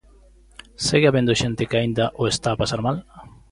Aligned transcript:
¿Segue 0.87 1.07
habendo 1.09 1.37
xente 1.41 1.67
que 1.69 1.77
aínda 1.79 2.05
o 2.21 2.23
está 2.33 2.49
a 2.51 2.59
pasar 2.61 2.81
mal? 2.87 2.97